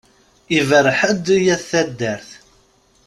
Iberreḥ-d 0.57 1.25
i 1.37 1.39
At 1.55 1.61
taddart. 1.69 2.29